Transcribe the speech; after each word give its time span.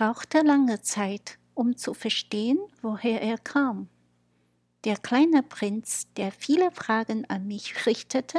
brauchte 0.00 0.40
lange 0.40 0.80
Zeit, 0.80 1.36
um 1.52 1.76
zu 1.76 1.92
verstehen, 1.92 2.58
woher 2.80 3.20
er 3.20 3.36
kam. 3.36 3.90
Der 4.84 4.96
kleine 4.96 5.42
Prinz, 5.42 6.06
der 6.16 6.32
viele 6.32 6.70
Fragen 6.70 7.26
an 7.28 7.46
mich 7.46 7.84
richtete, 7.84 8.38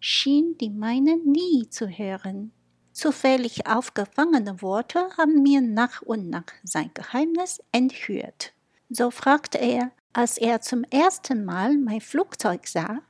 schien 0.00 0.56
die 0.56 0.70
meinen 0.70 1.30
nie 1.30 1.68
zu 1.68 1.86
hören. 1.86 2.50
Zufällig 2.92 3.66
aufgefangene 3.66 4.62
Worte 4.62 5.06
haben 5.18 5.42
mir 5.42 5.60
nach 5.60 6.00
und 6.00 6.30
nach 6.30 6.46
sein 6.64 6.90
Geheimnis 6.94 7.60
enthüllt. 7.72 8.54
So 8.88 9.10
fragte 9.10 9.58
er, 9.58 9.90
als 10.14 10.38
er 10.38 10.62
zum 10.62 10.82
ersten 10.84 11.44
Mal 11.44 11.76
mein 11.76 12.00
Flugzeug 12.00 12.66
sah, 12.66 13.02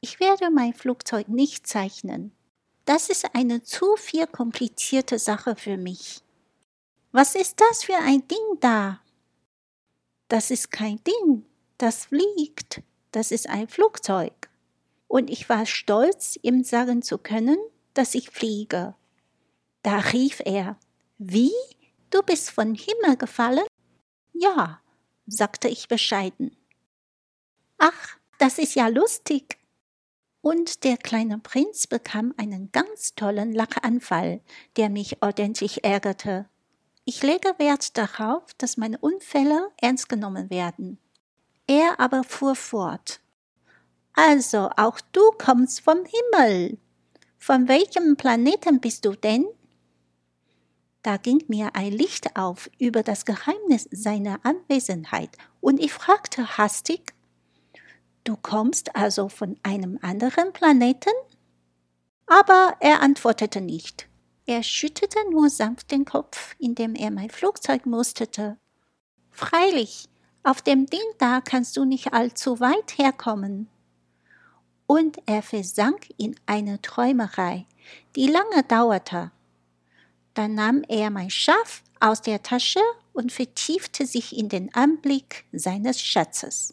ich 0.00 0.18
werde 0.18 0.50
mein 0.50 0.74
Flugzeug 0.74 1.28
nicht 1.28 1.68
zeichnen. 1.68 2.32
Das 2.84 3.08
ist 3.08 3.32
eine 3.36 3.62
zu 3.62 3.94
viel 3.94 4.26
komplizierte 4.26 5.20
Sache 5.20 5.54
für 5.54 5.76
mich. 5.76 6.24
Was 7.10 7.34
ist 7.34 7.58
das 7.60 7.84
für 7.84 7.96
ein 7.96 8.26
Ding 8.28 8.60
da? 8.60 9.00
Das 10.28 10.50
ist 10.50 10.70
kein 10.70 11.02
Ding, 11.04 11.46
das 11.78 12.06
fliegt, 12.06 12.82
das 13.12 13.30
ist 13.30 13.48
ein 13.48 13.66
Flugzeug. 13.66 14.50
Und 15.06 15.30
ich 15.30 15.48
war 15.48 15.64
stolz, 15.64 16.38
ihm 16.42 16.62
sagen 16.64 17.00
zu 17.00 17.16
können, 17.16 17.56
dass 17.94 18.14
ich 18.14 18.28
fliege. 18.28 18.94
Da 19.82 19.98
rief 19.98 20.42
er, 20.44 20.78
wie? 21.16 21.52
Du 22.10 22.22
bist 22.22 22.50
von 22.50 22.74
Himmel 22.74 23.16
gefallen? 23.16 23.66
Ja, 24.34 24.82
sagte 25.26 25.68
ich 25.68 25.88
bescheiden. 25.88 26.56
Ach, 27.78 28.18
das 28.38 28.58
ist 28.58 28.74
ja 28.74 28.88
lustig. 28.88 29.58
Und 30.42 30.84
der 30.84 30.98
kleine 30.98 31.38
Prinz 31.38 31.86
bekam 31.86 32.34
einen 32.36 32.70
ganz 32.70 33.14
tollen 33.14 33.52
Lachanfall, 33.52 34.42
der 34.76 34.90
mich 34.90 35.22
ordentlich 35.22 35.84
ärgerte. 35.84 36.48
Ich 37.10 37.22
lege 37.22 37.54
Wert 37.56 37.96
darauf, 37.96 38.52
dass 38.58 38.76
meine 38.76 38.98
Unfälle 38.98 39.70
ernst 39.80 40.10
genommen 40.10 40.50
werden. 40.50 40.98
Er 41.66 41.98
aber 42.00 42.22
fuhr 42.22 42.54
fort. 42.54 43.20
Also, 44.12 44.68
auch 44.76 45.00
du 45.12 45.22
kommst 45.38 45.80
vom 45.80 46.00
Himmel. 46.04 46.76
Von 47.38 47.66
welchem 47.66 48.18
Planeten 48.18 48.80
bist 48.80 49.06
du 49.06 49.12
denn? 49.12 49.46
Da 51.00 51.16
ging 51.16 51.42
mir 51.48 51.74
ein 51.74 51.92
Licht 51.92 52.36
auf 52.36 52.68
über 52.78 53.02
das 53.02 53.24
Geheimnis 53.24 53.88
seiner 53.90 54.40
Anwesenheit, 54.42 55.30
und 55.62 55.80
ich 55.80 55.94
fragte 55.94 56.58
hastig 56.58 57.14
Du 58.24 58.36
kommst 58.36 58.94
also 58.94 59.30
von 59.30 59.58
einem 59.62 59.98
anderen 60.02 60.52
Planeten? 60.52 61.14
Aber 62.26 62.76
er 62.80 63.00
antwortete 63.00 63.62
nicht. 63.62 64.10
Er 64.48 64.62
schüttete 64.62 65.18
nur 65.30 65.50
sanft 65.50 65.90
den 65.90 66.06
Kopf, 66.06 66.56
indem 66.58 66.94
er 66.94 67.10
mein 67.10 67.28
Flugzeug 67.28 67.84
musterte. 67.84 68.56
Freilich, 69.30 70.08
auf 70.42 70.62
dem 70.62 70.86
Ding 70.86 71.04
da 71.18 71.42
kannst 71.42 71.76
du 71.76 71.84
nicht 71.84 72.14
allzu 72.14 72.58
weit 72.58 72.96
herkommen. 72.96 73.68
Und 74.86 75.18
er 75.26 75.42
versank 75.42 76.08
in 76.16 76.34
eine 76.46 76.80
Träumerei, 76.80 77.66
die 78.16 78.26
lange 78.26 78.62
dauerte. 78.62 79.32
Dann 80.32 80.54
nahm 80.54 80.82
er 80.88 81.10
mein 81.10 81.28
Schaf 81.28 81.82
aus 82.00 82.22
der 82.22 82.42
Tasche 82.42 82.80
und 83.12 83.32
vertiefte 83.32 84.06
sich 84.06 84.34
in 84.34 84.48
den 84.48 84.74
Anblick 84.74 85.44
seines 85.52 86.00
Schatzes. 86.00 86.72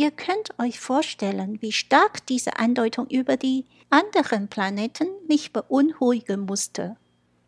Ihr 0.00 0.12
könnt 0.12 0.58
euch 0.58 0.80
vorstellen, 0.80 1.60
wie 1.60 1.72
stark 1.72 2.24
diese 2.24 2.56
Andeutung 2.56 3.06
über 3.08 3.36
die 3.36 3.66
anderen 3.90 4.48
Planeten 4.48 5.06
mich 5.28 5.52
beunruhigen 5.52 6.46
musste. 6.46 6.96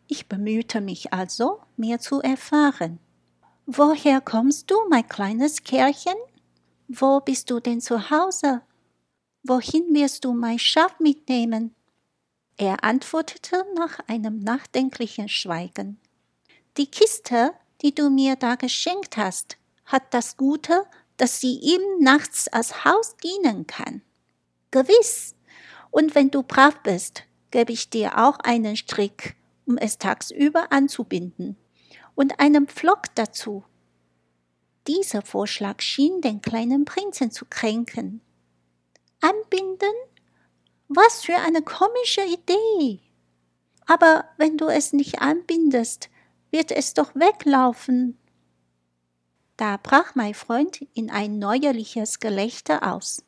Ich 0.07 0.27
bemühte 0.27 0.79
mich 0.79 1.11
also, 1.11 1.61
mehr 1.77 1.99
zu 1.99 2.21
erfahren. 2.21 2.99
Woher 3.65 4.21
kommst 4.21 4.69
du, 4.69 4.75
mein 4.87 5.07
kleines 5.07 5.63
Kerlchen? 5.63 6.13
Wo 6.87 7.21
bist 7.21 7.49
du 7.49 7.59
denn 7.59 7.81
zu 7.81 8.11
Hause? 8.11 8.61
Wohin 9.41 9.91
wirst 9.91 10.23
du 10.23 10.33
mein 10.33 10.59
Schaf 10.59 10.99
mitnehmen? 10.99 11.73
Er 12.57 12.83
antwortete 12.83 13.65
nach 13.75 13.97
einem 14.05 14.37
nachdenklichen 14.37 15.27
Schweigen. 15.27 15.99
Die 16.77 16.85
Kiste, 16.85 17.55
die 17.81 17.95
du 17.95 18.11
mir 18.11 18.35
da 18.35 18.53
geschenkt 18.53 19.17
hast, 19.17 19.57
hat 19.85 20.13
das 20.13 20.37
Gute, 20.37 20.85
dass 21.17 21.39
sie 21.39 21.59
ihm 21.59 21.81
nachts 21.99 22.47
als 22.47 22.85
Haus 22.85 23.15
dienen 23.17 23.67
kann. 23.67 24.01
Gewiss. 24.71 25.35
Und 25.91 26.15
wenn 26.15 26.31
du 26.31 26.43
brav 26.43 26.81
bist, 26.83 27.23
gebe 27.51 27.71
ich 27.71 27.89
dir 27.89 28.17
auch 28.17 28.39
einen 28.39 28.75
Strick, 28.75 29.35
um 29.65 29.77
es 29.77 29.99
tagsüber 29.99 30.71
anzubinden 30.71 31.55
und 32.15 32.39
einen 32.39 32.67
Pflock 32.67 33.13
dazu. 33.15 33.63
Dieser 34.87 35.21
Vorschlag 35.21 35.81
schien 35.81 36.21
den 36.21 36.41
kleinen 36.41 36.85
Prinzen 36.85 37.31
zu 37.31 37.45
kränken. 37.45 38.21
Anbinden? 39.21 39.93
Was 40.87 41.23
für 41.23 41.35
eine 41.35 41.61
komische 41.61 42.25
Idee! 42.25 42.99
Aber 43.85 44.25
wenn 44.37 44.57
du 44.57 44.67
es 44.67 44.93
nicht 44.93 45.21
anbindest, 45.21 46.09
wird 46.51 46.71
es 46.71 46.93
doch 46.93 47.15
weglaufen. 47.15 48.17
Da 49.63 49.77
brach 49.81 50.13
mein 50.13 50.33
Freund 50.33 50.81
in 50.93 51.09
ein 51.09 51.39
neuerliches 51.39 52.19
Gelächter 52.19 52.91
aus. 52.93 53.23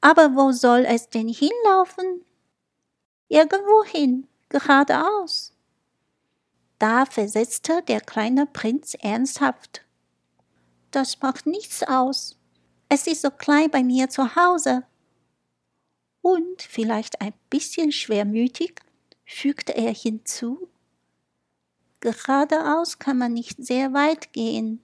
Aber 0.00 0.36
wo 0.36 0.52
soll 0.52 0.84
es 0.86 1.08
denn 1.08 1.26
hinlaufen? 1.26 2.24
Irgendwohin, 3.26 4.28
geradeaus. 4.48 5.52
Da 6.78 7.04
versetzte 7.04 7.82
der 7.82 8.00
kleine 8.00 8.46
Prinz 8.46 8.94
ernsthaft. 8.94 9.84
Das 10.92 11.20
macht 11.20 11.46
nichts 11.46 11.82
aus. 11.82 12.38
Es 12.88 13.08
ist 13.08 13.22
so 13.22 13.32
klein 13.32 13.68
bei 13.68 13.82
mir 13.82 14.08
zu 14.08 14.36
Hause. 14.36 14.84
Und 16.22 16.62
vielleicht 16.62 17.20
ein 17.20 17.34
bisschen 17.50 17.90
schwermütig 17.90 18.82
fügte 19.24 19.76
er 19.76 19.92
hinzu. 19.92 20.68
Geradeaus 21.98 23.00
kann 23.00 23.18
man 23.18 23.32
nicht 23.32 23.56
sehr 23.66 23.92
weit 23.92 24.32
gehen. 24.32 24.80